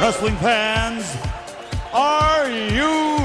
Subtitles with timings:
[0.00, 1.16] Wrestling fans,
[1.92, 3.18] are you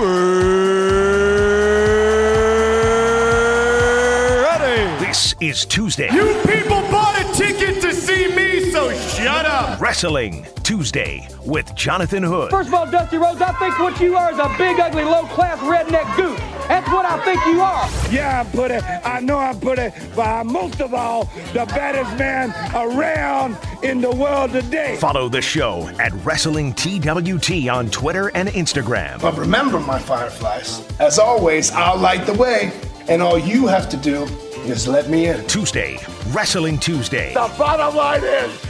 [4.42, 5.06] ready?
[5.06, 6.10] This is Tuesday.
[6.12, 9.80] You people bought a ticket to see me, so shut up.
[9.80, 12.50] Wrestling Tuesday with Jonathan Hood.
[12.50, 15.60] First of all, Dusty Rhodes, I think what you are is a big, ugly, low-class
[15.60, 16.40] redneck goose.
[16.68, 17.90] That's what I think you are.
[18.12, 18.84] Yeah, I put it.
[19.06, 24.02] I know I put it, but I'm most of all the baddest man around in
[24.02, 24.98] the world today.
[24.98, 29.22] Follow the show at Wrestling TWT on Twitter and Instagram.
[29.22, 32.72] But remember, my fireflies, as always, I'll light the way,
[33.10, 34.24] and all you have to do
[34.64, 35.46] is let me in.
[35.48, 36.00] Tuesday,
[36.30, 37.34] Wrestling Tuesday.
[37.34, 38.66] The bottom line is,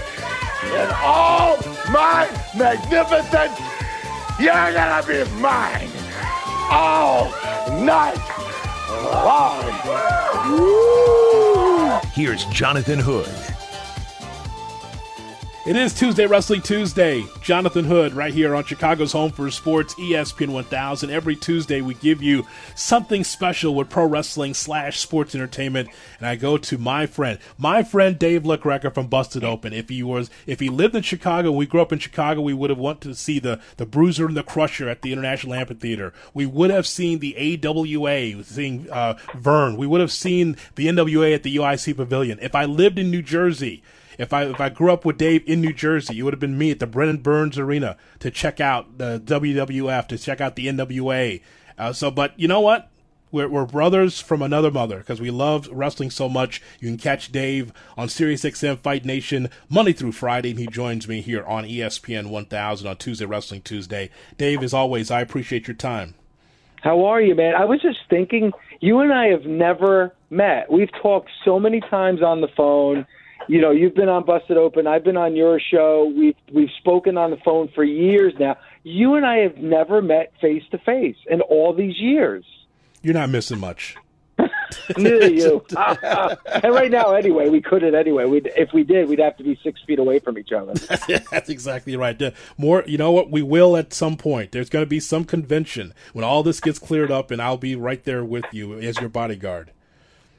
[0.63, 1.57] in all
[1.91, 3.59] my magnificence,
[4.39, 5.92] you're gonna be mine
[6.69, 7.29] all
[7.83, 8.17] night
[8.89, 9.63] long.
[10.51, 11.99] Woo!
[12.13, 13.52] Here's Jonathan Hood.
[15.65, 17.25] It is Tuesday, Wrestling Tuesday.
[17.41, 21.09] Jonathan Hood, right here on Chicago's Home for Sports, ESPN 1000.
[21.09, 25.87] Every Tuesday, we give you something special with pro wrestling slash sports entertainment.
[26.19, 29.71] And I go to my friend, my friend Dave LaGreca from Busted Open.
[29.71, 32.69] If he was, if he lived in Chicago, we grew up in Chicago, we would
[32.69, 36.11] have wanted to see the the Bruiser and the Crusher at the International Amphitheater.
[36.33, 39.77] We would have seen the AWA, seeing uh, Vern.
[39.77, 42.37] We would have seen the NWA at the UIC Pavilion.
[42.41, 43.81] If I lived in New Jersey.
[44.17, 46.57] If I if I grew up with Dave in New Jersey, it would have been
[46.57, 50.67] me at the Brendan Byrne Arena to check out the WWF, to check out the
[50.67, 51.41] NWA.
[51.77, 52.89] Uh, so, but you know what?
[53.31, 56.61] We're, we're brothers from another mother because we love wrestling so much.
[56.79, 61.21] You can catch Dave on SiriusXM Fight Nation Monday through Friday, and he joins me
[61.21, 64.11] here on ESPN 1000 on Tuesday Wrestling Tuesday.
[64.37, 66.13] Dave, as always, I appreciate your time.
[66.83, 67.55] How are you, man?
[67.55, 70.71] I was just thinking, you and I have never met.
[70.71, 73.07] We've talked so many times on the phone.
[73.47, 74.87] You know, you've been on Busted Open.
[74.87, 76.11] I've been on your show.
[76.15, 78.57] We've we've spoken on the phone for years now.
[78.83, 82.45] You and I have never met face to face in all these years.
[83.01, 83.95] You're not missing much.
[84.97, 85.63] Neither you.
[85.75, 88.25] and right now, anyway, we couldn't anyway.
[88.25, 90.73] We'd, if we did, we'd have to be six feet away from each other.
[91.31, 92.19] That's exactly right.
[92.57, 93.29] More, you know what?
[93.29, 94.51] We will at some point.
[94.51, 97.75] There's going to be some convention when all this gets cleared up, and I'll be
[97.75, 99.71] right there with you as your bodyguard.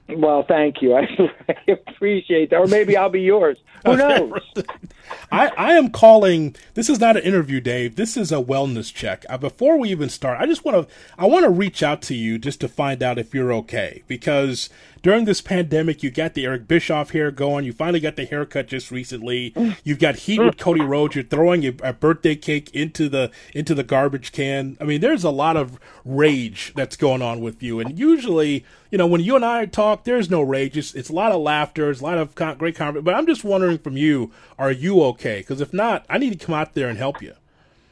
[0.08, 0.94] Well, thank you.
[0.94, 1.08] I,
[1.48, 2.56] I appreciate that.
[2.56, 3.56] Or maybe I'll be yours.
[3.84, 4.32] Who knows?
[5.32, 6.54] I, I am calling.
[6.74, 7.96] This is not an interview, Dave.
[7.96, 9.24] This is a wellness check.
[9.28, 12.14] Uh, before we even start, I just want to I want to reach out to
[12.14, 14.68] you just to find out if you're okay because
[15.04, 17.66] during this pandemic, you got the Eric Bischoff hair going.
[17.66, 19.52] You finally got the haircut just recently.
[19.84, 21.14] You've got heat with Cody Rhodes.
[21.14, 24.78] You're throwing a, birthday cake into the into the garbage can.
[24.80, 27.80] I mean, there's a lot of rage that's going on with you.
[27.80, 30.78] And usually, you know, when you and I talk, there's no rage.
[30.78, 31.90] It's, it's a lot of laughter.
[31.90, 33.04] It's a lot of con- great conversation.
[33.04, 35.40] But I'm just wondering from you, are you okay?
[35.40, 37.34] Because if not, I need to come out there and help you.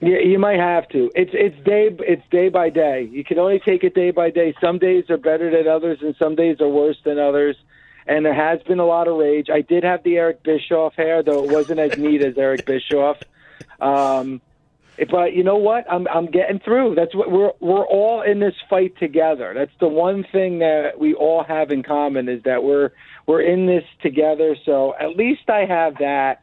[0.03, 1.13] Yeah, you might have to.
[1.15, 3.09] It's it's day it's day by day.
[3.13, 4.53] You can only take it day by day.
[4.61, 7.57] Some days are better than others, and some days are worse than others.
[8.09, 9.47] And there has been a lot of rage.
[9.49, 13.19] I did have the Eric Bischoff hair, though it wasn't as neat as Eric Bischoff.
[13.81, 14.41] Um,
[15.09, 15.85] but you know what?
[15.89, 16.97] I'm I'm getting through.
[16.97, 19.55] That's what we're we're all in this fight together.
[19.55, 22.91] That's the one thing that we all have in common is that we're
[23.29, 24.57] we're in this together.
[24.65, 26.43] So at least I have that.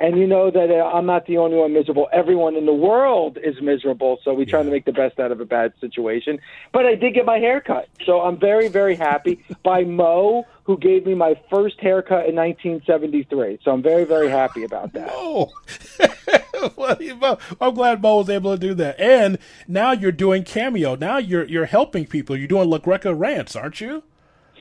[0.00, 2.08] And you know that uh, I'm not the only one miserable.
[2.12, 4.18] Everyone in the world is miserable.
[4.22, 6.38] So we try to make the best out of a bad situation.
[6.72, 7.88] But I did get my hair cut.
[8.06, 13.58] So I'm very, very happy by Mo, who gave me my first haircut in 1973.
[13.64, 15.08] So I'm very, very happy about that.
[15.10, 15.50] Oh,
[17.16, 19.00] Mo- I'm glad Mo was able to do that.
[19.00, 20.94] And now you're doing cameo.
[20.94, 22.36] Now you're you're helping people.
[22.36, 24.04] You're doing La Greca rants, aren't you?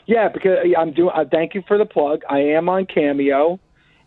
[0.08, 1.12] Yeah, because I'm doing.
[1.14, 2.24] Uh, thank you for the plug.
[2.30, 3.60] I am on Cameo,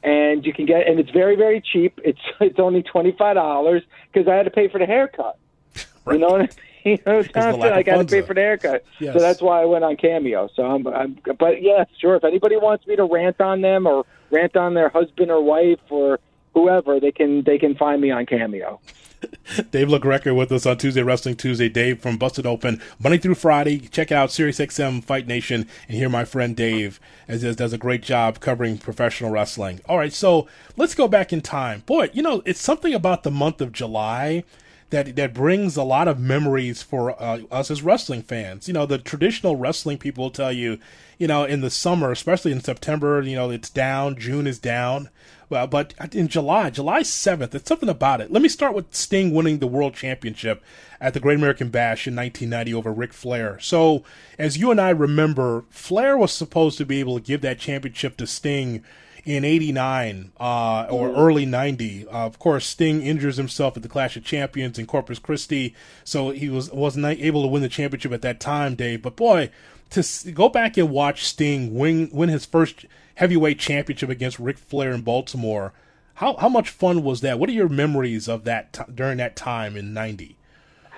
[0.03, 2.01] and you can get, and it's very, very cheap.
[2.05, 5.39] It's it's only twenty five dollars because I had to pay for the haircut.
[6.11, 6.51] You know what I mean?
[6.83, 8.27] You know, Johnson, lack of I got to pay though.
[8.29, 9.13] for the haircut, Yes.
[9.13, 10.49] so that's why I went on Cameo.
[10.57, 12.17] So I'm, I'm, but yeah, sure.
[12.17, 15.79] If anybody wants me to rant on them or rant on their husband or wife
[15.91, 16.19] or
[16.55, 18.81] whoever, they can they can find me on Cameo.
[19.71, 21.69] Dave LaGreca with us on Tuesday Wrestling Tuesday.
[21.69, 23.81] Dave from Busted Open Monday through Friday.
[23.81, 28.03] Check out SiriusXM Fight Nation and hear my friend Dave as as does a great
[28.03, 29.81] job covering professional wrestling.
[29.87, 30.47] All right, so
[30.77, 31.81] let's go back in time.
[31.87, 34.45] Boy, you know it's something about the month of July
[34.91, 38.69] that that brings a lot of memories for uh, us as wrestling fans.
[38.69, 40.79] You know, the traditional wrestling people will tell you,
[41.19, 44.17] you know, in the summer, especially in September, you know, it's down.
[44.19, 45.09] June is down.
[45.51, 48.31] Well, but in July, July 7th, it's something about it.
[48.31, 50.63] Let me start with Sting winning the World Championship
[51.01, 53.59] at the Great American Bash in 1990 over Ric Flair.
[53.59, 54.05] So,
[54.39, 58.17] as you and I remember, Flair was supposed to be able to give that championship
[58.19, 58.85] to Sting
[59.25, 61.19] in '89 uh, or mm-hmm.
[61.19, 62.07] early '90.
[62.07, 65.75] Uh, of course, Sting injures himself at the Clash of Champions in Corpus Christi,
[66.05, 69.03] so he was wasn't able to win the championship at that time, Dave.
[69.03, 69.51] But boy,
[69.91, 72.87] to go back and watch Sting win win his first
[73.21, 75.75] heavyweight championship against Ric Flair in Baltimore.
[76.15, 77.39] How how much fun was that?
[77.39, 80.37] What are your memories of that t- during that time in '90?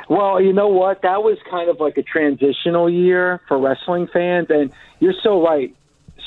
[0.09, 1.03] Well, you know what?
[1.03, 5.75] That was kind of like a transitional year for wrestling fans, and you're so right.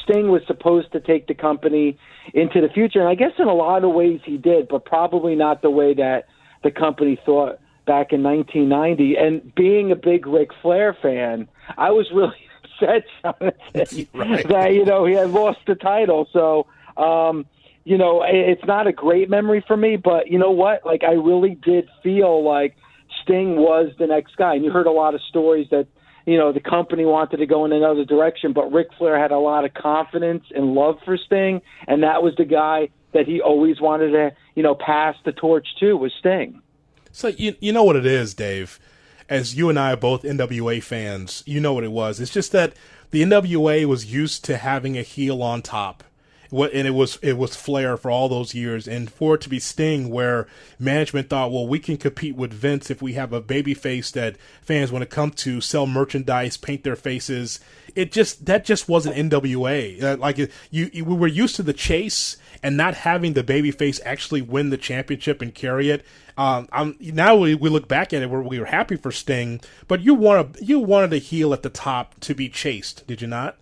[0.04, 1.98] Sting was supposed to take the company
[2.34, 5.36] into the future, and I guess in a lot of ways he did, but probably
[5.36, 6.28] not the way that
[6.64, 9.16] the company thought back in 1990.
[9.16, 12.36] And being a big Ric Flair fan, I was really
[13.24, 14.48] upset right.
[14.48, 16.28] that you know he had lost the title.
[16.32, 16.68] So.
[17.02, 17.46] um
[17.88, 20.84] you know, it's not a great memory for me, but you know what?
[20.88, 22.76] Like, I really did feel like
[23.22, 24.56] Sting was the next guy.
[24.56, 25.88] And you heard a lot of stories that,
[26.26, 29.38] you know, the company wanted to go in another direction, but Ric Flair had a
[29.38, 33.80] lot of confidence and love for Sting, and that was the guy that he always
[33.80, 36.62] wanted to, you know, pass the torch to was Sting.
[37.12, 38.80] So you you know what it is, Dave.
[39.28, 42.20] As you and I are both NWA fans, you know what it was.
[42.20, 42.74] It's just that
[43.12, 46.04] the NWA was used to having a heel on top
[46.52, 49.60] and it was it was Flair for all those years, and for it to be
[49.60, 50.48] Sting, where
[50.80, 54.38] management thought, well, we can compete with Vince if we have a baby face that
[54.62, 57.60] fans want to come to, sell merchandise, paint their faces.
[57.96, 60.02] It just that just wasn't NWA.
[60.02, 63.72] Uh, like you, you, we were used to the chase and not having the baby
[63.72, 66.06] face actually win the championship and carry it.
[66.38, 69.62] Um, I'm, now we, we look back at it, we're, we were happy for Sting,
[69.88, 73.28] but you want you wanted a heel at the top to be chased, did you
[73.28, 73.58] not?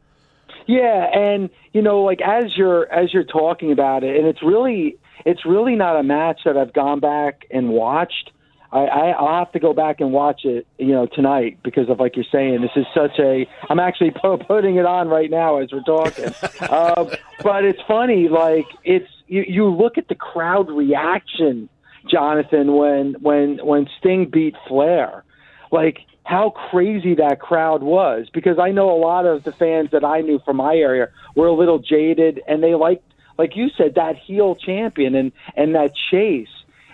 [0.66, 4.98] Yeah, and you know, like as you're as you're talking about it, and it's really
[5.26, 8.32] it's really not a match that I've gone back and watched.
[8.72, 12.00] I, I I'll have to go back and watch it, you know, tonight because of
[12.00, 13.48] like you're saying, this is such a.
[13.70, 14.12] I'm actually
[14.48, 16.34] putting it on right now as we're talking.
[16.62, 17.06] uh,
[17.44, 21.70] but it's funny, like it's you you look at the crowd reaction,
[22.10, 25.24] Jonathan, when when when Sting beat Flair,
[25.72, 30.04] like how crazy that crowd was because I know a lot of the fans that
[30.04, 33.04] I knew from my area were a little jaded and they liked
[33.38, 36.48] like you said that heel champion and and that chase.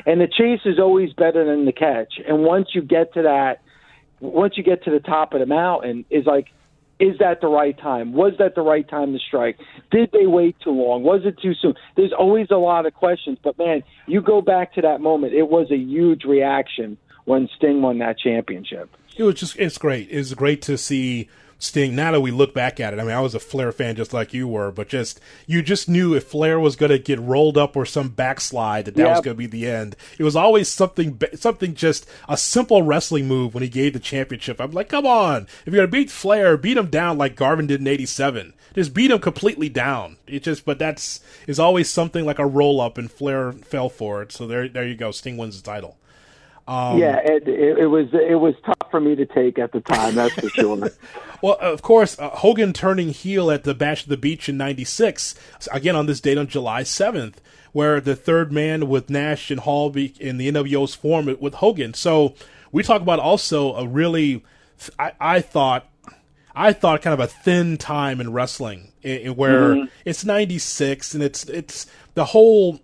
[0.05, 2.13] And the chase is always better than the catch.
[2.25, 3.61] And once you get to that
[4.19, 6.47] once you get to the top of the mountain is like
[6.99, 8.13] is that the right time?
[8.13, 9.57] Was that the right time to strike?
[9.91, 11.03] Did they wait too long?
[11.03, 11.73] Was it too soon?
[11.95, 15.49] There's always a lot of questions but man you go back to that moment it
[15.49, 18.89] was a huge reaction when Sting won that championship.
[19.15, 20.07] It was just it's great.
[20.09, 21.29] It's great to see
[21.61, 21.93] Sting.
[21.93, 24.13] Now that we look back at it, I mean, I was a Flair fan just
[24.13, 27.57] like you were, but just you just knew if Flair was going to get rolled
[27.57, 29.11] up or some backslide, that that yep.
[29.17, 29.97] was going to be the end.
[30.17, 34.61] It was always something, something just a simple wrestling move when he gave the championship.
[34.61, 37.67] I'm like, come on, if you're going to beat Flair, beat him down like Garvin
[37.67, 38.53] did in '87.
[38.73, 40.15] Just beat him completely down.
[40.27, 44.21] It just, but that's is always something like a roll up, and Flair fell for
[44.21, 44.31] it.
[44.31, 45.11] So there, there you go.
[45.11, 45.97] Sting wins the title.
[46.69, 49.79] Um, yeah, it, it, it, was it was tough for me to take at the
[49.79, 50.13] time.
[50.13, 50.91] That's for sure.
[51.41, 55.33] well, of course, uh, Hogan turning heel at the Bash of the Beach in '96,
[55.71, 57.37] again on this date on July 7th,
[57.71, 61.95] where the third man with Nash and Hall be, in the NWO's form with Hogan.
[61.95, 62.35] So
[62.71, 64.43] we talk about also a really,
[64.99, 65.87] I, I thought.
[66.55, 69.85] I thought kind of a thin time in wrestling, in, in where mm-hmm.
[70.03, 71.85] it's '96 and it's it's
[72.15, 72.79] the whole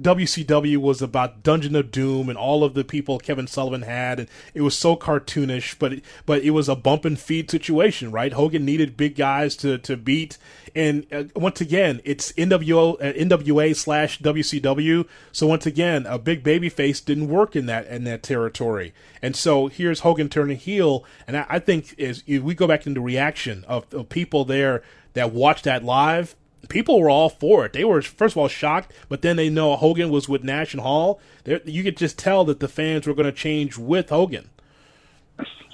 [0.00, 4.28] WCW was about Dungeon of Doom and all of the people Kevin Sullivan had, and
[4.52, 5.78] it was so cartoonish.
[5.78, 8.32] But it, but it was a bump and feed situation, right?
[8.32, 10.38] Hogan needed big guys to to beat,
[10.74, 15.06] and uh, once again, it's NWO uh, NWA slash WCW.
[15.32, 19.36] So once again, a big baby face didn't work in that in that territory, and
[19.36, 23.00] so here's Hogan turning heel, and I, I think is if we go back into
[23.00, 24.82] reaction of, of people there
[25.14, 26.34] that watched that live
[26.68, 27.72] people were all for it.
[27.72, 30.82] They were first of all shocked, but then they know Hogan was with Nash and
[30.82, 31.20] Hall.
[31.44, 34.50] They're, you could just tell that the fans were going to change with Hogan.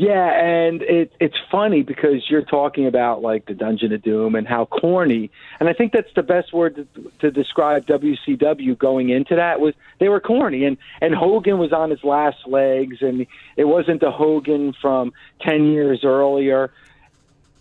[0.00, 4.48] Yeah, and it, it's funny because you're talking about like the Dungeon of Doom and
[4.48, 5.30] how corny,
[5.60, 9.74] and I think that's the best word to, to describe WCW going into that was
[9.98, 13.26] they were corny, and and Hogan was on his last legs, and
[13.58, 16.72] it wasn't the Hogan from ten years earlier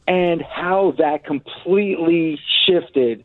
[0.09, 3.23] and how that completely shifted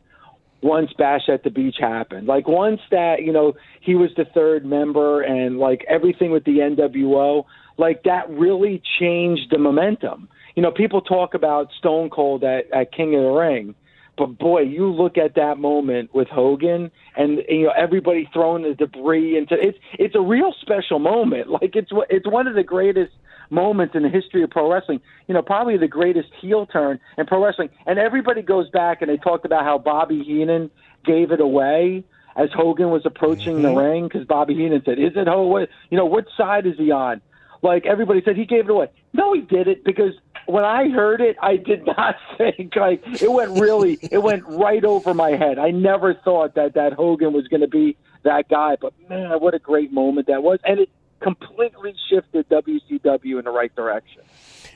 [0.62, 2.26] once Bash at the Beach happened.
[2.26, 6.58] Like once that, you know, he was the third member and like everything with the
[6.58, 7.44] NWO,
[7.78, 10.28] like that really changed the momentum.
[10.56, 13.74] You know, people talk about Stone Cold at, at King of the Ring,
[14.18, 18.74] But boy, you look at that moment with Hogan, and you know everybody throwing the
[18.74, 21.48] debris into it's it's a real special moment.
[21.50, 23.12] Like it's it's one of the greatest
[23.50, 25.00] moments in the history of pro wrestling.
[25.28, 27.70] You know, probably the greatest heel turn in pro wrestling.
[27.86, 30.70] And everybody goes back and they talked about how Bobby Heenan
[31.04, 32.04] gave it away
[32.36, 33.62] as Hogan was approaching mm-hmm.
[33.62, 35.68] the ring because Bobby Heenan said, "Is it Hogan?
[35.90, 37.20] You know, what side is he on?"
[37.62, 38.88] Like everybody said, he gave it away.
[39.14, 40.12] No, he did it because
[40.46, 43.98] when I heard it, I did not think like it went really.
[44.02, 45.58] it went right over my head.
[45.58, 48.76] I never thought that that Hogan was going to be that guy.
[48.80, 50.90] But man, what a great moment that was, and it
[51.24, 54.22] completely shifted WCW in the right direction.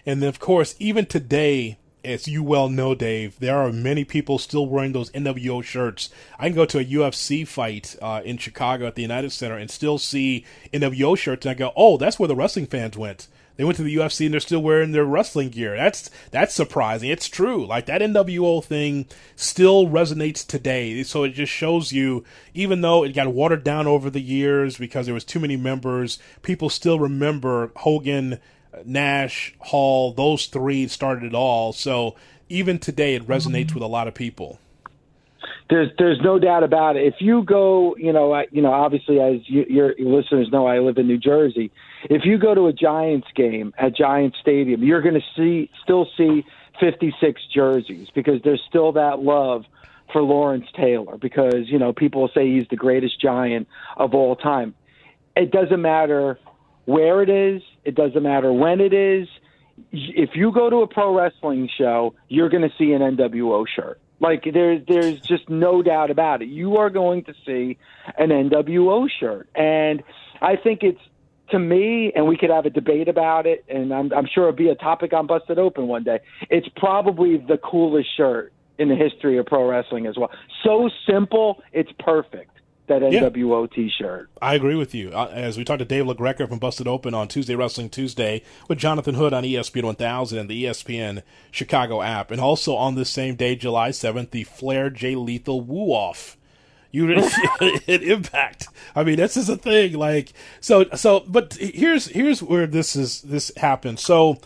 [0.06, 4.38] And then, of course, even today, as you well know, Dave, there are many people
[4.38, 6.08] still wearing those NWO shirts.
[6.38, 9.70] I can go to a UFC fight uh, in Chicago at the United Center and
[9.70, 13.28] still see NWO shirts, and I go, "Oh, that's where the wrestling fans went."
[13.58, 15.76] They went to the UFC and they're still wearing their wrestling gear.
[15.76, 17.10] That's that's surprising.
[17.10, 17.66] It's true.
[17.66, 21.02] Like that NWO thing still resonates today.
[21.02, 22.24] So it just shows you,
[22.54, 26.20] even though it got watered down over the years because there was too many members,
[26.42, 28.38] people still remember Hogan,
[28.84, 30.12] Nash, Hall.
[30.12, 31.72] Those three started it all.
[31.72, 32.14] So
[32.48, 34.60] even today, it resonates with a lot of people.
[35.68, 37.06] There's there's no doubt about it.
[37.06, 40.78] If you go, you know, I, you know, obviously as you, your listeners know, I
[40.78, 41.72] live in New Jersey.
[42.04, 46.06] If you go to a Giants game at Giants Stadium, you're going to see still
[46.16, 46.44] see
[46.80, 49.64] 56 jerseys because there's still that love
[50.12, 54.74] for Lawrence Taylor because you know people say he's the greatest Giant of all time.
[55.36, 56.38] It doesn't matter
[56.84, 57.62] where it is.
[57.84, 59.28] It doesn't matter when it is.
[59.92, 64.00] If you go to a pro wrestling show, you're going to see an NWO shirt.
[64.20, 66.48] Like there's there's just no doubt about it.
[66.48, 67.78] You are going to see
[68.16, 70.02] an NWO shirt, and
[70.40, 71.00] I think it's
[71.50, 74.56] to me, and we could have a debate about it, and I'm, I'm sure it'll
[74.56, 76.20] be a topic on Busted Open one day.
[76.50, 80.30] It's probably the coolest shirt in the history of pro wrestling as well.
[80.62, 83.74] So simple, it's perfect that NWO yeah.
[83.74, 84.30] T-shirt.
[84.40, 85.10] I agree with you.
[85.10, 88.78] Uh, as we talked to Dave LaGreca from Busted Open on Tuesday Wrestling Tuesday with
[88.78, 93.36] Jonathan Hood on ESPN 1000 and the ESPN Chicago app, and also on this same
[93.36, 96.37] day, July 7th, the Flair Jay Lethal Woo Off.
[96.90, 98.68] You it impact.
[98.94, 99.94] I mean, this is a thing.
[99.94, 101.20] Like so, so.
[101.20, 104.02] But here's here's where this is this happens.
[104.02, 104.38] So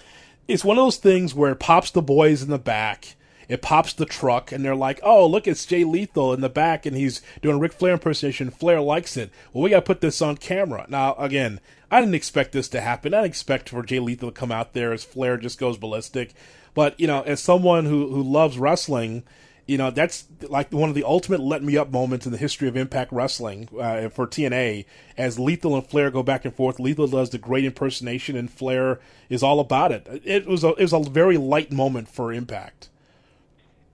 [0.49, 3.17] it's one of those things where it pops the boys in the back
[3.53, 6.87] it pops the truck, and they're like, "Oh, look, it's Jay Lethal in the back,
[6.87, 8.51] and he's doing a Ric Flair impersonation.
[8.51, 9.31] Flair likes it.
[9.53, 12.81] Well, we got to put this on camera." Now, again, I didn't expect this to
[12.81, 13.13] happen.
[13.13, 16.33] I didn't expect for Jay Lethal to come out there as Flair just goes ballistic.
[16.73, 19.23] But you know, as someone who who loves wrestling,
[19.67, 22.69] you know that's like one of the ultimate let me up moments in the history
[22.69, 24.85] of Impact Wrestling uh, for TNA.
[25.17, 29.01] As Lethal and Flair go back and forth, Lethal does the great impersonation, and Flair
[29.29, 30.07] is all about it.
[30.25, 32.89] It was a, it was a very light moment for Impact.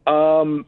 [0.06, 0.66] Um,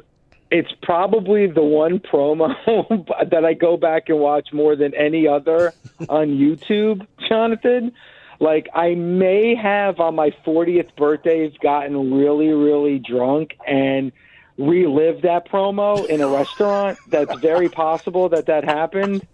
[0.51, 2.55] it's probably the one promo
[3.31, 5.73] that I go back and watch more than any other
[6.09, 7.93] on YouTube, Jonathan.
[8.41, 14.13] Like I may have on my 40th birthday gotten really, really drunk and
[14.61, 16.99] relived that promo in a restaurant.
[17.09, 19.27] That's very possible that that happened.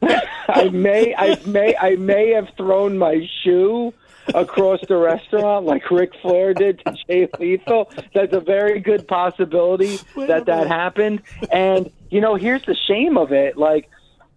[0.02, 3.92] I may, I may, I may have thrown my shoe
[4.34, 7.90] across the restaurant like Ric Flair did to Jay Lethal.
[8.14, 11.22] That's a very good possibility that that happened.
[11.50, 13.88] And you know, here's the shame of it: like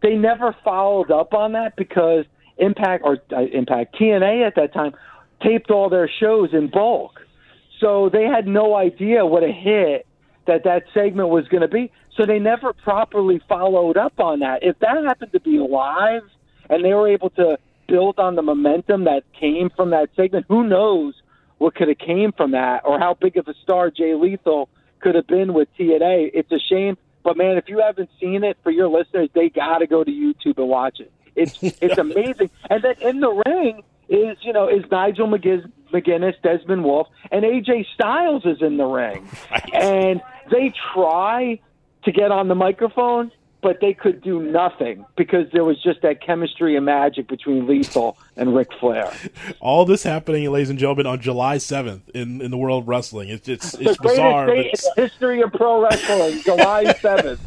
[0.02, 2.26] they never followed up on that because
[2.58, 4.94] Impact or uh, Impact TNA at that time
[5.44, 7.22] taped all their shows in bulk,
[7.80, 10.06] so they had no idea what a hit
[10.48, 11.92] that that segment was going to be.
[12.16, 14.64] So they never properly followed up on that.
[14.64, 16.24] If that happened to be live
[16.70, 17.58] and they were able to
[17.92, 20.46] build on the momentum that came from that segment.
[20.48, 21.14] Who knows
[21.58, 24.70] what could have came from that or how big of a star Jay Lethal
[25.02, 26.32] could have been with TNA.
[26.34, 29.80] It's a shame, but man, if you haven't seen it for your listeners, they got
[29.80, 31.12] to go to YouTube and watch it.
[31.36, 32.50] It's it's amazing.
[32.70, 37.86] And then in the ring is you know is Nigel McGuinness, Desmond Wolfe, and AJ
[37.94, 39.74] Styles is in the ring, right.
[39.74, 41.60] and they try
[42.04, 46.22] to get on the microphone but they could do nothing because there was just that
[46.22, 49.14] chemistry and magic between Lethal and Ric Flair.
[49.60, 53.30] All this happening, ladies and gentlemen, on July seventh in, in the world of wrestling.
[53.30, 54.48] It's it's, it's the bizarre.
[54.48, 54.86] Date it's...
[54.86, 57.42] in the history of pro wrestling, July seventh.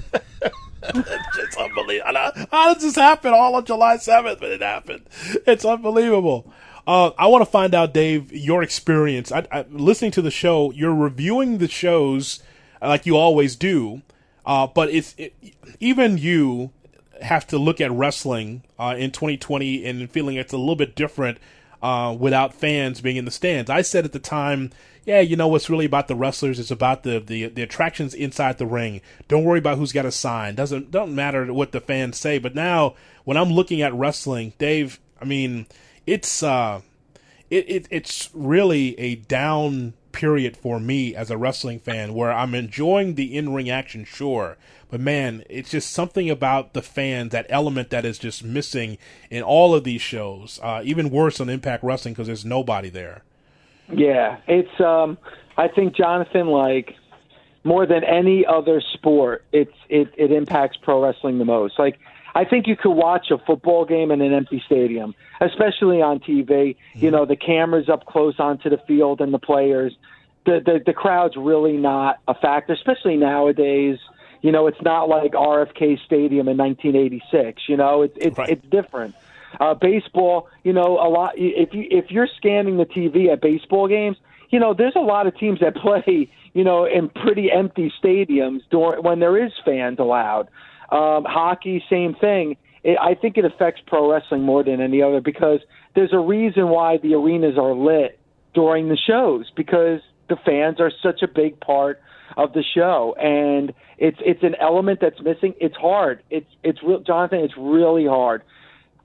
[1.39, 2.47] it's unbelievable.
[2.51, 4.41] How does this happen all on July seventh?
[4.41, 5.07] But it happened.
[5.47, 6.53] It's unbelievable.
[6.87, 9.33] Uh, I want to find out, Dave, your experience.
[9.33, 12.43] I, I, listening to the show, you're reviewing the shows
[12.83, 14.03] like you always do
[14.47, 15.35] uh, but it's it,
[15.81, 16.71] even you
[17.23, 21.39] have to look at wrestling uh, in 2020 and feeling it's a little bit different
[21.85, 23.69] uh, without fans being in the stands.
[23.69, 24.71] I said at the time,
[25.05, 28.57] yeah, you know what's really about the wrestlers It's about the, the the attractions inside
[28.57, 29.03] the ring.
[29.29, 30.55] Don't worry about who's got a sign.
[30.55, 32.39] Doesn't don't matter what the fans say.
[32.39, 35.67] But now when I'm looking at wrestling, Dave, I mean,
[36.07, 36.81] it's uh,
[37.51, 42.55] it, it it's really a down period for me as a wrestling fan where I'm
[42.55, 44.57] enjoying the in ring action, sure,
[44.91, 48.99] but man, it's just something about the fans, that element that is just missing
[49.31, 50.61] in all of these shows.
[50.63, 53.23] Uh, even worse on Impact Wrestling because there's nobody there.
[53.93, 54.81] Yeah, it's.
[54.81, 55.19] um
[55.57, 56.95] I think Jonathan, like
[57.63, 61.79] more than any other sport, it's it it impacts pro wrestling the most.
[61.79, 61.99] Like
[62.35, 66.77] I think you could watch a football game in an empty stadium, especially on TV.
[66.95, 69.97] You know, the cameras up close onto the field and the players.
[70.45, 73.99] The, the the crowd's really not a factor, especially nowadays.
[74.45, 77.63] You know, it's not like RFK Stadium in 1986.
[77.67, 78.51] You know, it's it's Right.
[78.51, 79.15] it's different.
[79.59, 81.33] Uh, baseball, you know, a lot.
[81.39, 84.19] If you if you're scanning the TV at baseball games,
[84.51, 88.61] you know, there's a lot of teams that play, you know, in pretty empty stadiums
[88.71, 90.51] during when there is fans allowed.
[90.93, 92.59] Um, hockey, same thing.
[92.83, 95.61] It, I think it affects pro wrestling more than any other because
[95.95, 98.19] there's a reason why the arenas are lit
[98.53, 102.03] during the shows because the fans are such a big part
[102.37, 105.55] of the show and it's it's an element that's missing.
[105.61, 106.23] It's hard.
[106.31, 108.43] It's it's real jonathan it's really hard.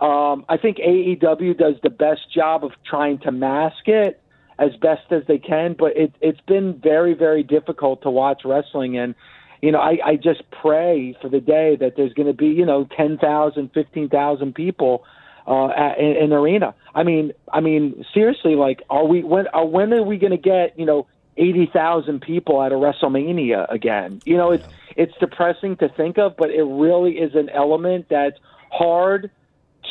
[0.01, 4.21] Um i think aew does the best job of trying to mask it
[4.57, 8.97] as best as they can but it it's been very very difficult to watch wrestling
[8.97, 9.15] and
[9.61, 12.65] you know i i just pray for the day that there's going to be you
[12.65, 15.03] know 10,000 15,000 people
[15.47, 16.75] uh at, in, in arena.
[16.93, 20.37] I mean i mean seriously like are we when are when are we going to
[20.37, 21.07] get you know
[21.39, 24.21] 80,000 people at a WrestleMania again.
[24.25, 28.37] You know, it's it's depressing to think of, but it really is an element that's
[28.71, 29.31] hard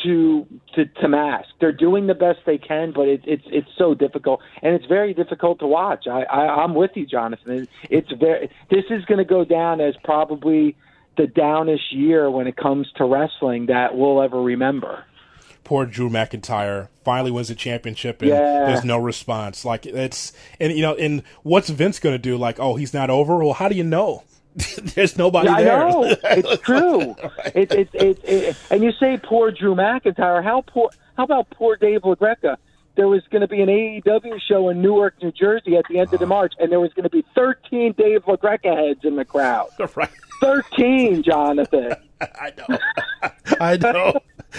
[0.03, 1.49] to to to mask.
[1.59, 5.13] They're doing the best they can, but it's it's it's so difficult, and it's very
[5.13, 6.07] difficult to watch.
[6.07, 7.67] I, I I'm with you, Jonathan.
[7.89, 8.49] It's very.
[8.69, 10.75] This is going to go down as probably
[11.17, 15.03] the downish year when it comes to wrestling that we'll ever remember.
[15.63, 18.65] Poor Drew McIntyre finally wins the championship and Yeah.
[18.67, 19.63] there's no response.
[19.65, 22.37] Like it's and you know and what's Vince going to do?
[22.37, 23.37] Like oh he's not over.
[23.43, 24.23] Well how do you know?
[24.95, 25.77] there's nobody Yeah, I there.
[25.89, 27.15] know it's true.
[27.53, 30.43] It's it's it's it, and you say poor Drew McIntyre.
[30.43, 30.89] How poor?
[31.17, 32.57] How about poor Dave LaGreca?
[32.95, 36.11] There was going to be an AEW show in Newark, New Jersey, at the end
[36.13, 36.29] of the ah.
[36.29, 39.69] March, and there was going to be 13 Dave LaGreca heads in the crowd.
[39.95, 40.09] right.
[40.41, 41.93] 13, Jonathan.
[42.19, 42.77] I know.
[43.61, 44.13] I know.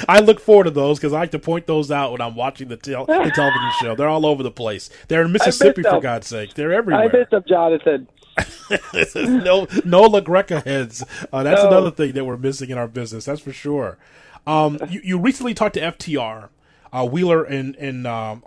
[0.09, 2.69] I look forward to those because I like to point those out when I'm watching
[2.69, 3.95] the, tel- the television show.
[3.97, 4.89] They're all over the place.
[5.09, 6.01] They're in Mississippi, for.
[6.01, 6.55] God's sake.
[6.55, 7.03] They're everywhere.
[7.03, 7.27] I everywhere.
[7.31, 8.09] miss him, Jonathan.
[9.45, 11.05] no, no La Greca heads.
[11.33, 11.69] Uh, that's No.
[11.69, 13.25] another thing that we're missing in our business.
[13.25, 13.99] That's for sure.
[14.47, 16.49] Um, you, you recently talked to FTR,
[16.93, 18.43] uh, Wheeler, and and um,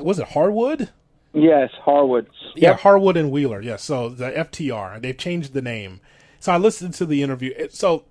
[0.00, 0.88] was it Harwood?
[1.32, 2.26] Yes, Harwood.
[2.56, 2.80] Yeah, Yep.
[2.80, 3.60] Harwood and Wheeler.
[3.60, 5.00] Yeah, so the FTR.
[5.00, 6.00] They've changed the name.
[6.40, 7.68] So I listened to the interview.
[7.68, 8.04] So,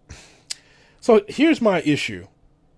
[1.01, 2.27] so here's my issue.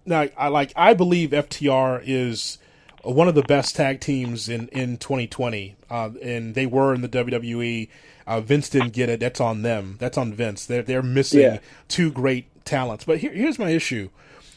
[0.06, 0.74] Now, I like.
[0.76, 2.58] I believe FTR is
[3.04, 7.10] one of the best tag teams in in 2020, uh, and they were in the
[7.10, 7.88] WWE.
[8.28, 9.20] Uh, Vince didn't get it.
[9.20, 9.98] That's on them.
[10.00, 10.66] That's on Vince.
[10.66, 11.60] They're they're missing Yeah.
[11.88, 13.04] two great talents.
[13.04, 14.10] But here, here's my issue.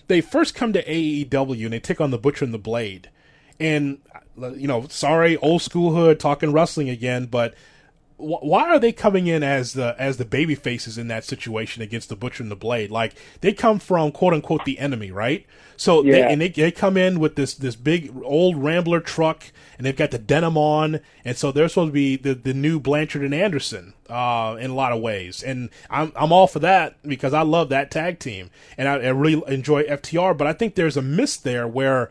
[0.08, 3.08] They first come to AEW and they take on the Butcher and the Blade,
[3.60, 3.98] and
[4.40, 7.54] uh, you know, sorry, old school hood talking wrestling again, but
[8.24, 12.08] why are they coming in as the as the baby faces in that situation against
[12.08, 12.90] the butcher and the blade?
[12.90, 15.46] Like they come from quote unquote the enemy right?
[15.76, 16.28] So they, Yeah.
[16.28, 20.12] and they, they come in with this this big old rambler truck and they've got
[20.12, 23.92] the denim on and so they're supposed to be the, the new blanchard and anderson
[24.08, 25.42] uh, in a lot of ways.
[25.42, 29.08] And I'm, I'm all for that because i love that tag team and I, I
[29.08, 32.08] really enjoy ftr but i think there's a miss there where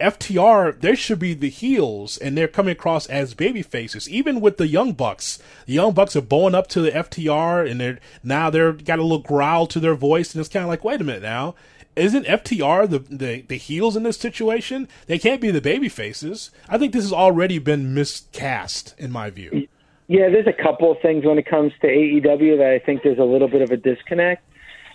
[0.00, 4.08] FTR, they should be the heels, and they're coming across as baby faces.
[4.08, 7.80] Even with the Young Bucks, the Young Bucks are bowing up to the FTR, and
[7.80, 10.84] they're now they're got a little growl to their voice, and it's kind of like,
[10.84, 11.54] wait a minute now,
[11.96, 14.88] isn't FTR the, the the heels in this situation?
[15.06, 16.50] They can't be the baby faces.
[16.68, 19.68] I think this has already been miscast, in my view.
[20.08, 23.18] Yeah, there's a couple of things when it comes to AEW that I think there's
[23.18, 24.42] a little bit of a disconnect.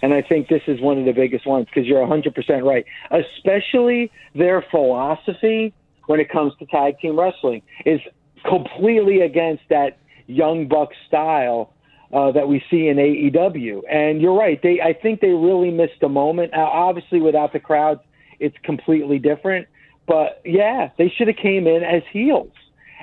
[0.06, 2.86] And I think this is one of the biggest ones because you're 100% right.
[3.10, 5.74] Especially their philosophy
[6.06, 8.00] when it comes to tag team wrestling is
[8.48, 11.74] completely against that Young Buck style
[12.14, 13.82] uh, that we see in AEW.
[13.92, 14.62] And you're right.
[14.62, 16.52] They, I think they really missed a moment.
[16.52, 18.02] Now, obviously, without the crowds,
[18.40, 19.68] it's completely different.
[20.08, 22.52] But yeah, they should have came in as heels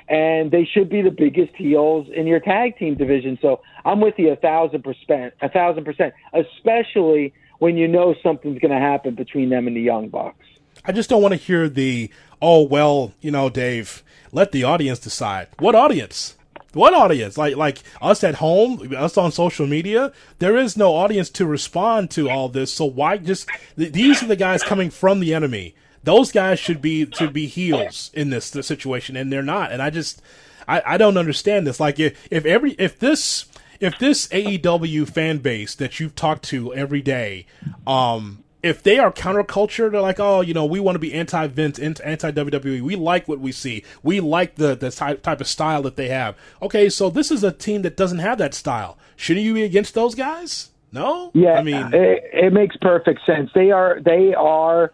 [0.07, 3.37] and they should be the biggest heels in your tag team division.
[3.41, 8.59] So I'm with you a thousand percent, a thousand percent, especially when you know something's
[8.59, 10.45] going to happen between them and the Young Bucks.
[10.85, 12.09] I just don't want to hear the
[12.41, 15.47] oh well, you know, Dave, let the audience decide.
[15.59, 16.35] What audience?
[16.73, 17.37] What audience?
[17.37, 20.11] Like like us at home, us on social media.
[20.39, 22.73] There is no audience to respond to all this.
[22.73, 25.75] So why just th- these are the guys coming from the enemy.
[26.03, 29.71] Those guys should be should be heels in this, this situation, and they're not.
[29.71, 30.21] And I just
[30.67, 31.79] I, I don't understand this.
[31.79, 33.45] Like if if every if this
[33.79, 37.45] if this AEW fan base that you've talked to every day,
[37.85, 41.47] um, if they are counterculture, they're like, oh, you know, we want to be anti
[41.47, 42.81] Vince, anti WWE.
[42.81, 43.83] We like what we see.
[44.01, 46.35] We like the the type, type of style that they have.
[46.61, 48.97] Okay, so this is a team that doesn't have that style.
[49.15, 50.69] Shouldn't you be against those guys?
[50.93, 51.31] No.
[51.33, 53.49] Yeah, I mean, it, it makes perfect sense.
[53.53, 54.93] They are they are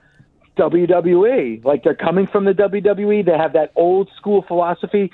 [0.59, 1.63] WWE.
[1.63, 3.25] Like they're coming from the WWE.
[3.25, 5.11] They have that old school philosophy.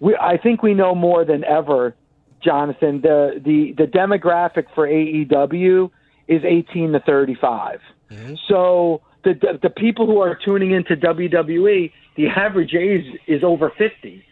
[0.00, 1.94] We, I think we know more than ever,
[2.42, 3.00] Jonathan.
[3.00, 5.90] The the the demographic for AEW
[6.28, 7.80] is 18 to 35.
[8.10, 8.34] Mm-hmm.
[8.48, 13.70] So the, the, the people who are tuning into WWE, the average age is over
[13.76, 14.24] 50.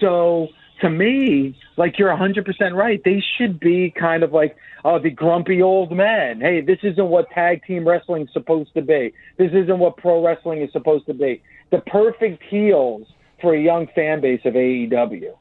[0.00, 0.48] So
[0.82, 3.02] to me, like you're 100% right.
[3.04, 6.40] They should be kind of like oh, the grumpy old man.
[6.40, 9.12] Hey, this isn't what tag team wrestling is supposed to be.
[9.38, 11.42] This isn't what pro wrestling is supposed to be.
[11.70, 13.06] The perfect heels
[13.40, 15.34] for a young fan base of AEW.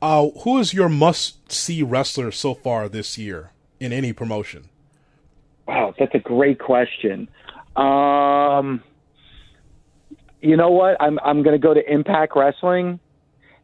[0.00, 3.50] Uh, who is your must see wrestler so far this year
[3.80, 4.68] in any promotion?
[5.66, 7.28] Wow, that's a great question.
[7.76, 8.82] Um,
[10.40, 10.96] you know what?
[11.00, 13.00] I'm I'm going to go to Impact Wrestling,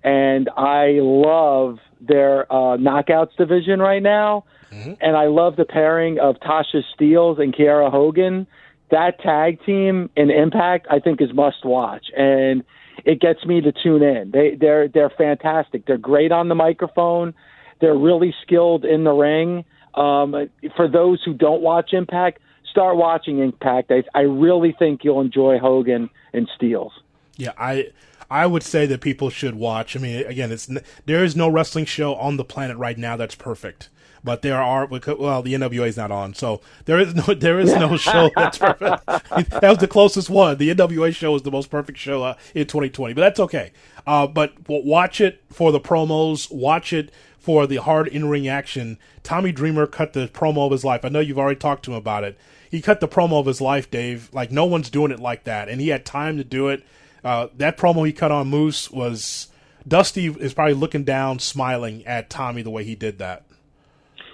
[0.04, 4.92] and I love their uh, knockouts division right now, mm-hmm.
[5.00, 8.46] and I love the pairing of Tasha Steelz and Kiera Hogan.
[8.90, 12.62] That tag team in Impact, I think, is must watch, and
[13.04, 14.30] it gets me to tune in.
[14.30, 15.86] They they're they're fantastic.
[15.86, 17.34] They're great on the microphone.
[17.80, 19.64] They're really skilled in the ring.
[19.94, 22.40] Um, for those who don't watch Impact,
[22.70, 23.90] start watching Impact.
[23.90, 26.90] I, I really think you'll enjoy Hogan and Steelz.
[27.36, 27.90] Yeah, I
[28.30, 29.96] I would say that people should watch.
[29.96, 30.68] I mean, again, it's
[31.06, 33.90] there is no wrestling show on the planet right now that's perfect.
[34.24, 37.74] But there are well, the NWA is not on, so there is no there is
[37.74, 39.04] no show that's perfect.
[39.06, 40.56] that was the closest one.
[40.56, 43.72] The NWA show is the most perfect show uh, in 2020, but that's okay.
[44.06, 46.50] Uh, but watch it for the promos.
[46.50, 48.98] Watch it for the hard in ring action.
[49.22, 51.04] Tommy Dreamer cut the promo of his life.
[51.04, 52.38] I know you've already talked to him about it.
[52.70, 54.30] He cut the promo of his life, Dave.
[54.32, 56.82] Like no one's doing it like that, and he had time to do it.
[57.24, 59.48] Uh, that promo he cut on Moose was
[59.88, 63.44] Dusty is probably looking down, smiling at Tommy the way he did that.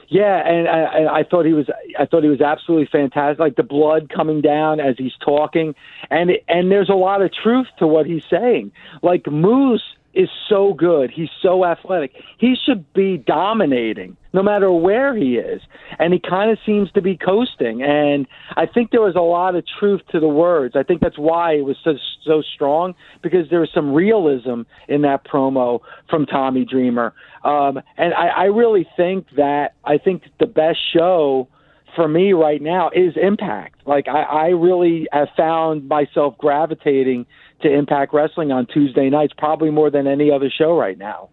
[0.09, 3.38] Yeah, and I, and I thought he was I thought he was absolutely fantastic.
[3.38, 5.76] Like the blood coming down as he's talking,
[6.11, 8.72] and and there's a lot of truth to what he's saying.
[9.03, 11.11] Like Moose is so good.
[11.11, 12.12] He's so athletic.
[12.38, 15.61] He should be dominating no matter where he is.
[15.99, 17.83] And he kind of seems to be coasting.
[17.83, 20.77] And I think there was a lot of truth to the words.
[20.77, 21.94] I think that's why it was so,
[22.25, 27.12] so strong because there was some realism in that promo from Tommy Dreamer.
[27.44, 31.49] Um, and I, I really think that I think the best show
[31.96, 33.87] for me right now is Impact.
[33.87, 37.27] Like I, I really have found myself gravitating
[37.62, 41.29] to Impact Wrestling on Tuesday nights, probably more than any other show right now.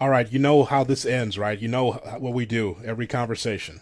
[0.00, 1.58] All right, you know how this ends, right?
[1.58, 3.80] You know what we do every conversation.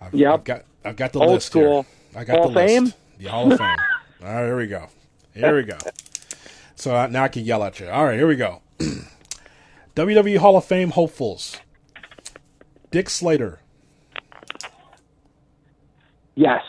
[0.00, 0.32] I've, yep.
[0.34, 1.86] I've got I've got the Old list school.
[2.12, 2.20] here.
[2.20, 2.84] I got Hall the of Fame?
[2.84, 2.96] list.
[3.18, 3.76] The Hall of Fame.
[4.24, 4.88] All right, here we go.
[5.34, 5.78] Here we go.
[6.76, 7.88] So uh, now I can yell at you.
[7.88, 8.60] All right, here we go.
[9.96, 11.58] WWE Hall of Fame hopefuls.
[12.90, 13.60] Dick Slater.
[16.34, 16.62] Yes.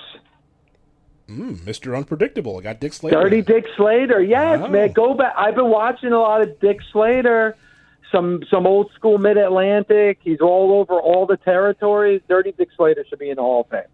[1.29, 1.95] Mm, Mr.
[1.95, 2.57] Unpredictable.
[2.57, 3.21] I got Dick Slater.
[3.21, 4.21] Dirty Dick Slater.
[4.21, 4.67] Yes, Wow.
[4.67, 4.91] man.
[4.91, 5.33] Go back.
[5.37, 7.55] I've been watching a lot of Dick Slater.
[8.11, 10.19] Some some old school Mid Atlantic.
[10.21, 12.21] He's all over all the territories.
[12.29, 13.89] Dirty Dick Slater should be in the Hall of Fame.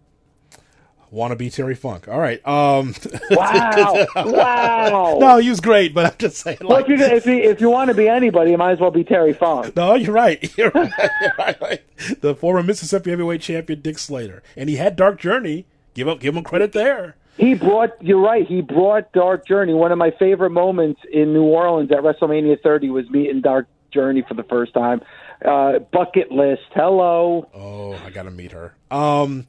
[1.12, 2.06] Want to be Terry Funk.
[2.06, 2.46] All right.
[2.46, 2.94] Um,
[3.32, 4.06] Wow!
[4.16, 5.16] wow!
[5.18, 6.58] no, he was great, but I'm just saying.
[6.60, 9.32] Like, if you, if you want to be anybody, you might as well be Terry
[9.32, 9.74] Funk.
[9.74, 10.38] no, you're right.
[10.56, 10.92] You're right.
[11.20, 11.80] You're right.
[12.20, 15.66] The former Mississippi heavyweight champion Dick Slater, and he had Dark Journey.
[15.94, 17.16] Give up, give him credit there.
[17.36, 17.90] He brought.
[18.02, 18.46] You're right.
[18.46, 19.72] He brought Dark Journey.
[19.72, 24.22] One of my favorite moments in New Orleans at WrestleMania 30 was meeting Dark Journey
[24.28, 25.00] for the first time.
[25.44, 26.62] Uh, bucket list.
[26.74, 27.48] Hello.
[27.54, 28.74] Oh, I gotta meet her.
[28.90, 29.46] Um,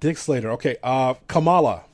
[0.00, 0.52] Dick Slater.
[0.52, 0.76] Okay.
[0.82, 1.84] Uh, Kamala.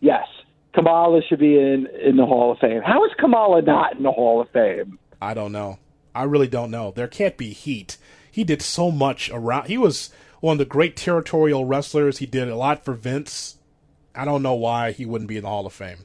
[0.00, 0.26] Yes,
[0.74, 2.82] Kamala should be in in the Hall of Fame.
[2.84, 4.98] How is Kamala not in the Hall of Fame?
[5.22, 5.78] I don't know.
[6.14, 6.90] I really don't know.
[6.90, 7.96] There can't be heat.
[8.30, 9.68] He did so much around.
[9.68, 10.10] He was
[10.44, 12.18] one of the great territorial wrestlers.
[12.18, 13.56] He did a lot for Vince.
[14.14, 16.04] I don't know why he wouldn't be in the Hall of Fame.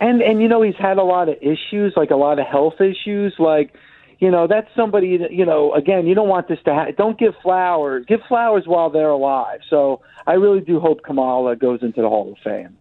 [0.00, 2.80] And and you know he's had a lot of issues, like a lot of health
[2.80, 3.34] issues.
[3.38, 3.74] Like
[4.18, 5.74] you know that's somebody that you know.
[5.74, 6.94] Again, you don't want this to happen.
[6.96, 8.06] Don't give flowers.
[8.08, 9.60] Give flowers while they're alive.
[9.68, 12.78] So I really do hope Kamala goes into the Hall of Fame.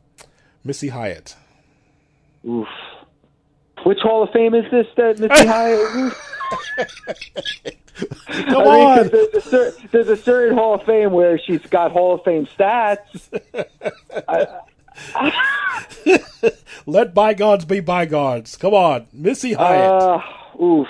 [0.64, 1.36] Missy Hyatt.
[2.48, 2.68] Oof.
[3.84, 6.14] Which Hall of Fame is this that Missy Hyatt?
[7.96, 9.08] Come I mean, on.
[9.10, 13.30] there's, a there's a certain Hall of Fame where she's got Hall of Fame stats.
[16.86, 18.56] Let bygones be bygones.
[18.58, 19.08] Come on.
[19.14, 19.92] Missy Hyatt.
[19.92, 20.88] Uh, oof.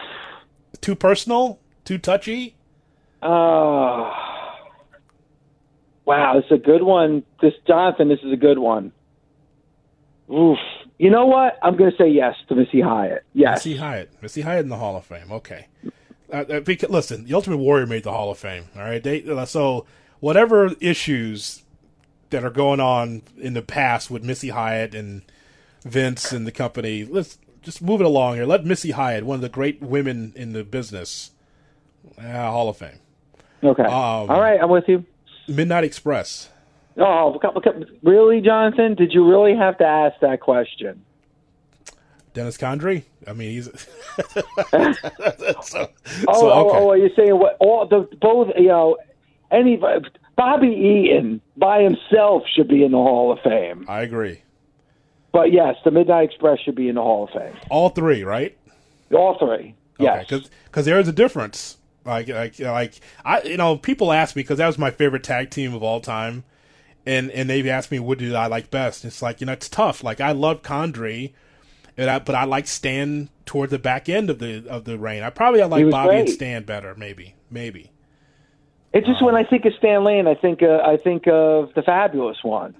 [0.81, 1.59] Too personal?
[1.83, 2.55] Too touchy?
[3.21, 4.11] Uh,
[6.05, 7.23] wow, this is a good one.
[7.41, 8.91] This Jonathan, this is a good one.
[10.31, 10.57] Oof.
[10.97, 11.57] You know what?
[11.61, 13.23] I'm going to say yes to Missy Hyatt.
[13.33, 13.65] Yes.
[13.65, 14.11] Missy Hyatt.
[14.21, 15.31] Missy Hyatt in the Hall of Fame.
[15.31, 15.67] Okay.
[16.31, 18.65] Uh, uh, because, listen, the Ultimate Warrior made the Hall of Fame.
[18.75, 19.03] All right.
[19.03, 19.85] They uh, so
[20.19, 21.63] whatever issues
[22.29, 25.21] that are going on in the past with Missy Hyatt and
[25.83, 28.45] Vince and the company, let's just move it along here.
[28.45, 31.31] Let Missy Hyatt, one of the great women in the business,
[32.17, 32.99] uh, Hall of Fame.
[33.63, 33.83] Okay.
[33.83, 35.05] Um, All right, I'm with you.
[35.47, 36.49] Midnight Express.
[36.97, 38.95] Oh, look up- look up- really, Jonathan?
[38.95, 41.03] Did you really have to ask that question?
[42.33, 43.03] Dennis Condrey.
[43.27, 44.41] I mean, he's so,
[44.73, 44.91] Oh,
[45.61, 45.89] so,
[46.27, 46.77] oh, okay.
[46.77, 47.57] oh, are you saying what?
[47.59, 48.97] All the both, you know,
[49.51, 49.79] any
[50.35, 53.85] Bobby Eaton by himself should be in the Hall of Fame.
[53.87, 54.41] I agree.
[55.31, 57.53] But yes, the Midnight Express should be in the Hall of Fame.
[57.69, 58.57] All three, right?
[59.13, 59.75] All three.
[59.97, 60.25] Yes.
[60.27, 61.77] because because there is a difference.
[62.05, 65.49] Like like like I you know people ask me because that was my favorite tag
[65.49, 66.43] team of all time,
[67.05, 69.05] and and they've asked me what did I like best.
[69.05, 70.03] It's like you know it's tough.
[70.03, 71.33] Like I love Condrey,
[71.97, 75.23] and I, but I like Stan toward the back end of the of the reign.
[75.23, 76.29] I probably I like Bobby and.
[76.29, 76.95] Stan better.
[76.95, 77.91] Maybe maybe.
[78.93, 81.81] It's just when I think of Stan Lane, I think uh, I think of the
[81.81, 82.77] fabulous ones.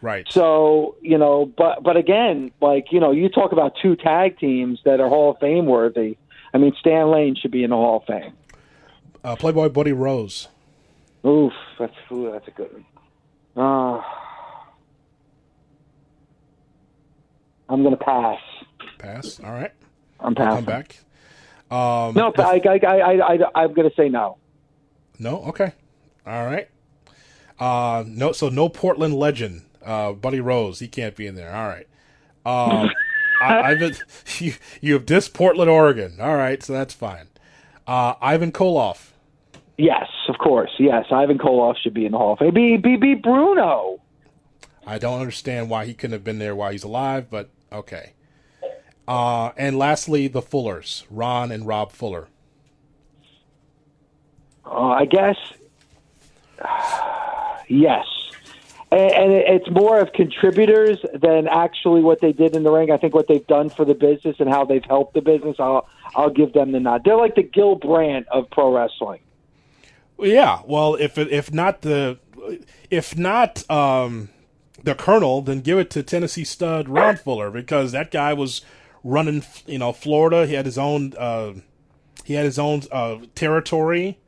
[0.00, 0.26] Right.
[0.28, 4.80] So you know, but but again, like you know, you talk about two tag teams
[4.84, 6.16] that are Hall of Fame worthy.
[6.52, 8.32] I mean, Stan Lane should be in the Hall of Fame.
[9.22, 10.48] uh, Playboy Buddy Rose.
[11.24, 12.84] Oof, that's ooh, that's a good one.
[13.56, 14.00] Uh,
[17.68, 18.38] I'm gonna pass.
[18.98, 19.40] Pass.
[19.40, 19.72] All right.
[20.20, 20.56] I'm passing.
[20.56, 20.98] Come back.
[21.70, 24.36] Um, No, I, I, I, I, I, I'm gonna say no.
[25.18, 25.42] No.
[25.44, 25.72] Okay.
[26.26, 26.68] All right.
[27.58, 28.32] Uh, no.
[28.32, 29.62] So no Portland legend.
[29.84, 30.78] Uh, Buddy Rose.
[30.78, 31.54] He can't be in there.
[31.54, 31.86] All right.
[32.44, 32.90] Um,
[33.40, 33.96] I, been,
[34.38, 36.18] you, you have dissed Portland, Oregon.
[36.20, 36.62] All right.
[36.62, 37.28] So that's fine.
[37.86, 39.11] Uh, Ivan Koloff.
[39.78, 40.70] Yes, of course.
[40.78, 42.54] Yes, Ivan Koloff should be in the Hall of Fame.
[42.54, 44.00] Be, be, be Bruno.
[44.86, 48.12] I don't understand why he couldn't have been there while he's alive, but okay.
[49.08, 52.28] Uh, and lastly, the Fullers, Ron and Rob Fuller.
[54.64, 55.36] Uh, I guess.
[57.68, 58.06] yes.
[58.90, 62.90] And, and it- it's more of contributors than actually what they did in the ring.
[62.90, 65.88] I think what they've done for the business and how they've helped the business, I'll,
[66.14, 67.02] I'll give them the nod.
[67.04, 69.20] They're like the Gil Brandt of pro wrestling.
[70.22, 72.18] Yeah, well, if it, if not the
[72.90, 74.28] if not um,
[74.82, 78.62] the Colonel, then give it to Tennessee stud Ron Fuller because that guy was
[79.04, 80.46] running, you know, Florida.
[80.46, 81.54] He had his own uh,
[82.24, 84.18] he had his own uh, territory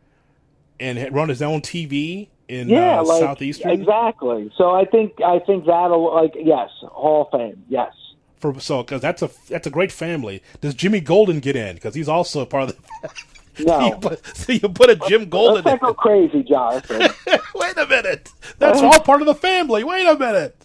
[0.80, 3.70] and had run his own TV in Yeah, uh, like southeastern.
[3.70, 4.52] exactly.
[4.56, 7.64] So I think I think that'll like yes, Hall of Fame.
[7.68, 7.92] Yes.
[8.36, 10.42] For so because that's a that's a great family.
[10.60, 11.76] Does Jimmy Golden get in?
[11.76, 13.10] Because he's also a part of the.
[13.64, 13.86] No.
[13.86, 15.64] you put, so you put a Jim Golden.
[15.64, 16.98] Let's not go crazy, Jonathan.
[17.54, 18.30] Wait a minute.
[18.58, 19.84] That's all part of the family.
[19.84, 20.56] Wait a minute.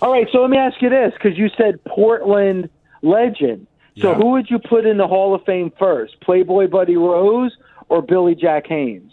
[0.00, 2.68] All right, so let me ask you this, because you said Portland
[3.02, 3.66] legend.
[3.98, 4.14] So Yeah.
[4.16, 7.56] who would you put in the Hall of Fame first, Playboy Buddy Rose
[7.88, 9.12] or Billy Jack Haynes?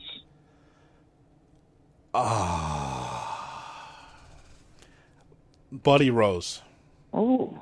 [2.13, 4.06] Ah,
[5.72, 6.62] Buddy Rose.
[7.13, 7.62] Oh.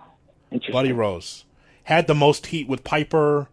[0.71, 1.43] Buddy Rose
[1.83, 3.47] had the most heat with Piper.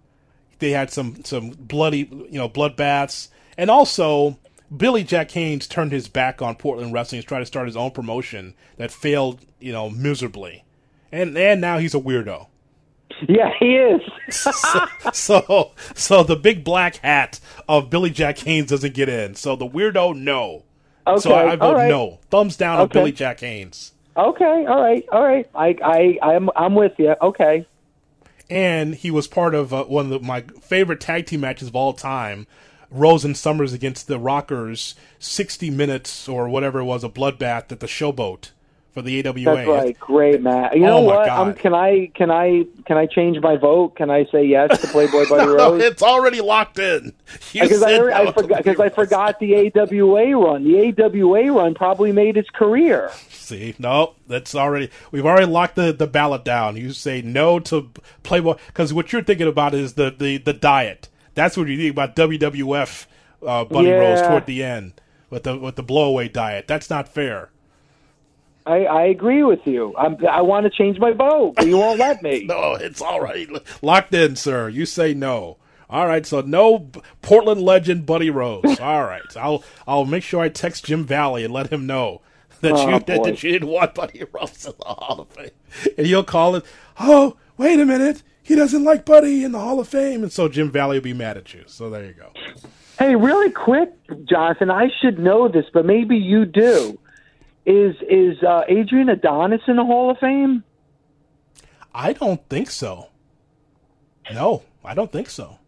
[0.58, 4.38] They had some some bloody you know bloodbaths, and also
[4.74, 7.90] Billy Jack Haynes turned his back on Portland wrestling to try to start his own
[7.90, 10.64] promotion that failed you know miserably,
[11.12, 12.48] and and now he's a weirdo.
[13.28, 14.00] Yeah, he is.
[15.12, 19.34] so so the big black hat of Billy Jack Haynes doesn't get in.
[19.34, 20.64] So the weirdo no.
[21.18, 21.88] So Okay, I, I vote right.
[21.88, 22.18] no.
[22.30, 23.92] Thumbs down on Billy Jack Haynes.
[24.16, 25.48] Okay, all right, all right.
[25.54, 27.14] I, I, I'm, I'm with you.
[27.20, 27.66] Okay.
[28.50, 31.76] And he was part of uh, one of the, my favorite tag team matches of
[31.76, 32.46] all time.
[32.90, 37.80] Rose and Somers against the Rockers, sixty minutes or whatever it was, a bloodbath at
[37.80, 38.50] the Showboat
[38.94, 39.44] for the AWA.
[39.56, 39.98] That's right.
[39.98, 40.74] Great, Matt.
[40.74, 41.26] You know Oh, my what?
[41.26, 41.48] God.
[41.48, 43.96] Um, can I, can I, can I change my vote?
[43.96, 45.82] Can I say yes to Playboy Buddy No, Rose?
[45.82, 47.12] it's already locked in.
[47.52, 50.62] Because I, said I no forgot because I forgot the AWA run.
[50.64, 53.10] The AWA run probably made its career.
[53.30, 56.76] See, no, that's already we've already locked the, the ballot down.
[56.76, 57.90] You say no to
[58.22, 61.08] Playboy because what you're thinking about is the, the, the diet.
[61.34, 63.06] That's what you think about WWF
[63.44, 66.68] uh, Buddy Rose toward the end with the with the blowaway diet.
[66.68, 67.50] That's not fair.
[68.66, 69.94] I, I agree with you.
[69.96, 72.44] I'm, I want to change my vote, but you won't let me.
[72.48, 73.48] no, it's all right.
[73.82, 74.68] Locked in, sir.
[74.68, 75.58] You say no.
[75.90, 78.64] All right, so no Portland legend Buddy Rose.
[78.80, 82.22] All right, I'll I'll make sure I text Jim Valley and let him know
[82.62, 85.50] that Oh, you that, that you didn't want Buddy Rose in the Hall of Fame,
[85.96, 86.64] and he'll call it.
[86.98, 90.48] Oh, wait a minute, he doesn't like Buddy in the Hall of Fame, and so
[90.48, 91.64] Jim Valley will be mad at you.
[91.66, 92.32] So there you go.
[92.98, 93.92] Hey, really quick,
[94.24, 94.70] Jonathan.
[94.70, 96.98] I should know this, but maybe you do.
[97.66, 100.62] Is is uh, Adrian Adonis in the Hall of Fame?
[101.94, 103.08] I don't think so.
[104.32, 105.58] No, I don't think so.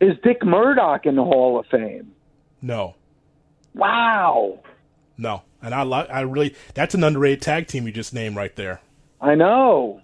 [0.00, 2.12] Is Dick Murdoch in the Hall of Fame?
[2.60, 2.94] No,
[3.74, 4.60] Wow,
[5.16, 8.54] no, and I like I really that's an underrated tag team you just named right
[8.54, 8.80] there.
[9.20, 10.02] I know.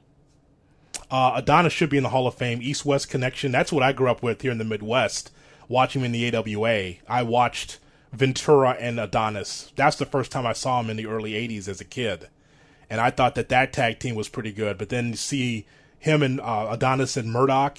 [1.11, 2.61] Uh, Adonis should be in the Hall of Fame.
[2.63, 3.53] East West connection.
[3.53, 5.31] That's what I grew up with here in the Midwest.
[5.69, 7.79] Watching him in the AWA, I watched
[8.13, 9.73] Ventura and Adonis.
[9.77, 12.29] That's the first time I saw him in the early '80s as a kid,
[12.89, 14.79] and I thought that that tag team was pretty good.
[14.79, 15.67] But then you see
[15.99, 17.79] him and uh, Adonis and Murdoch,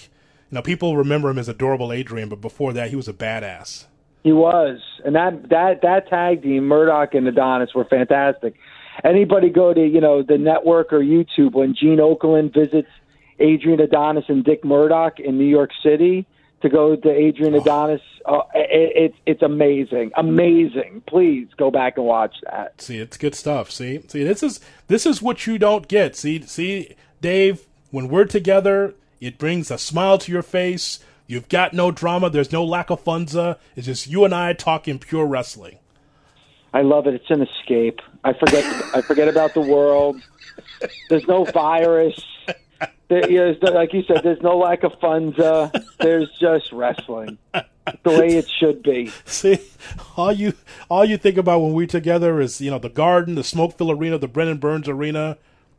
[0.51, 3.85] you know, people remember him as adorable Adrian, but before that, he was a badass.
[4.23, 8.55] He was, and that that that tag team, Murdoch and Adonis, were fantastic.
[9.03, 12.89] Anybody go to you know the network or YouTube when Gene Okerlund visits
[13.39, 16.25] Adrian Adonis and Dick Murdoch in New York City
[16.61, 18.01] to go to Adrian Adonis.
[18.25, 21.01] Uh, it, it's it's amazing, amazing.
[21.07, 22.81] Please go back and watch that.
[22.81, 23.71] See, it's good stuff.
[23.71, 26.15] See, see, this is this is what you don't get.
[26.15, 30.99] See, see, Dave, when we're together, it brings a smile to your face.
[31.27, 32.29] You've got no drama.
[32.29, 33.57] There's no lack of funza.
[33.75, 35.77] It's just you and I talking pure wrestling.
[36.73, 37.13] I love it.
[37.15, 37.99] It's an escape.
[38.23, 38.63] I forget.
[38.93, 40.21] I forget about the world.
[41.09, 42.19] There's no virus.
[43.09, 45.83] There, there's no, like you said, there's no lack of funza.
[45.99, 47.65] There's just wrestling, the
[48.05, 49.11] way it should be.
[49.25, 49.59] See,
[50.15, 50.53] all you
[50.89, 54.17] all you think about when we're together is you know the Garden, the Smokeville Arena,
[54.17, 55.37] the Brendan Byrne Arena.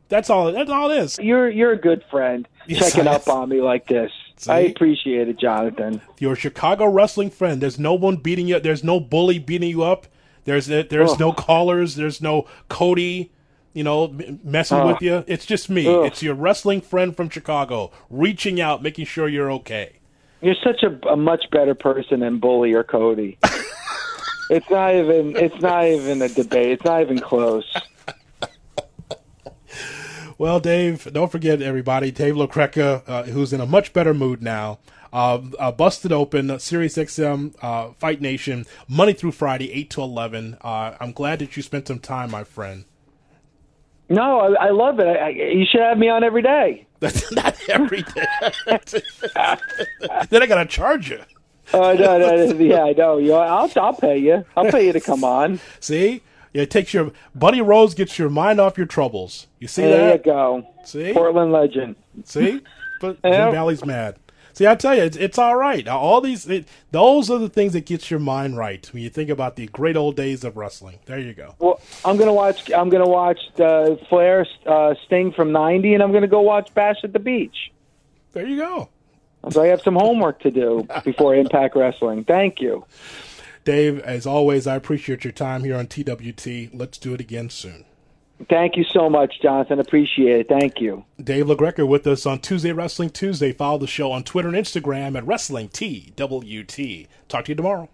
[0.09, 0.51] That's all.
[0.51, 1.17] That's all it is.
[1.19, 2.45] You're you're a good friend.
[2.67, 4.11] Yes, checking up on me like this.
[4.35, 4.51] See?
[4.51, 6.01] I appreciate it, Jonathan.
[6.19, 7.61] You're Chicago wrestling friend.
[7.61, 8.59] There's no one beating you.
[8.59, 10.07] There's no bully beating you up.
[10.43, 11.19] There's there's Ugh.
[11.19, 11.95] no callers.
[11.95, 13.31] There's no Cody,
[13.73, 14.87] you know, messing Ugh.
[14.87, 15.23] with you.
[15.27, 15.87] It's just me.
[15.87, 16.05] Ugh.
[16.05, 19.99] It's your wrestling friend from Chicago reaching out, making sure you're okay.
[20.41, 23.37] You're such a, a much better person than Bully or Cody.
[24.49, 25.35] it's not even.
[25.35, 26.71] It's not even a debate.
[26.71, 27.71] It's not even close.
[30.41, 32.09] Well, Dave, don't forget everybody.
[32.09, 34.79] Dave LaGreca, uh, who's in a much better mood now.
[35.13, 40.01] Uh, uh, busted open, uh, Sirius XM, uh, Fight Nation, Monday through Friday, eight to
[40.01, 40.57] eleven.
[40.61, 42.85] Uh, I'm glad that you spent some time, my friend.
[44.11, 45.07] No, I, I love it.
[45.07, 46.85] I, I, you should have me on every day.
[47.31, 48.25] Not every day.
[50.29, 51.19] then I gotta charge you.
[51.73, 53.17] Oh no, no, no, yeah, I know.
[53.17, 54.45] You, I'll, I'll pay you.
[54.57, 55.59] I'll pay you to come on.
[55.79, 56.21] See,
[56.53, 59.47] it takes your Buddy Rose gets your mind off your troubles.
[59.59, 60.25] You see There that?
[60.25, 60.67] you go.
[60.83, 61.95] See, Portland legend.
[62.25, 62.61] see,
[62.99, 64.17] but Jim Valley's mad.
[64.53, 65.87] See, I tell you, it's, it's all right.
[65.87, 69.29] All these, it, those are the things that gets your mind right when you think
[69.29, 70.99] about the great old days of wrestling.
[71.05, 71.55] There you go.
[71.59, 72.71] Well, I'm gonna watch.
[72.71, 76.97] I'm gonna watch the Flair uh, Sting from '90, and I'm gonna go watch Bash
[77.03, 77.71] at the Beach.
[78.33, 78.89] There you go.
[79.49, 82.23] So I have some homework to do before Impact Wrestling.
[82.25, 82.85] Thank you.
[83.63, 86.73] Dave, as always, I appreciate your time here on TWT.
[86.73, 87.85] Let's do it again soon.
[88.49, 89.79] Thank you so much, Jonathan.
[89.79, 90.47] Appreciate it.
[90.47, 91.05] Thank you.
[91.21, 93.51] Dave LaGreca with us on Tuesday Wrestling Tuesday.
[93.51, 97.07] Follow the show on Twitter and Instagram at Wrestling TWT.
[97.27, 97.89] Talk to you tomorrow.